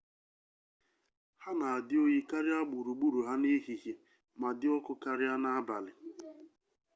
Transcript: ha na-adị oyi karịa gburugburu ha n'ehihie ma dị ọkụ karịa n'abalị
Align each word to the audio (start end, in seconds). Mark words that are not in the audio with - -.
ha 1.41 1.51
na-adị 1.59 1.95
oyi 2.05 2.19
karịa 2.29 2.59
gburugburu 2.69 3.19
ha 3.27 3.33
n'ehihie 3.41 3.93
ma 4.39 4.47
dị 4.59 4.67
ọkụ 4.77 4.93
karịa 5.03 5.35
n'abalị 5.41 5.91